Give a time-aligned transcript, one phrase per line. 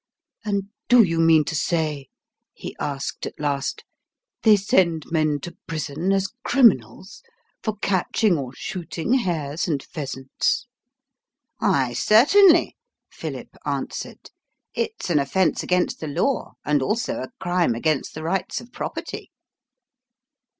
[0.43, 2.07] "And do you mean to say,"
[2.55, 3.83] he asked at last
[4.41, 7.21] "they send men to prison as criminals
[7.61, 10.65] for catching or shooting hares and pheasants?"
[11.59, 12.77] "Why, certainly,"
[13.11, 14.31] Philip answered.
[14.73, 19.31] "It's an offence against the law, and also a crime against the rights of property."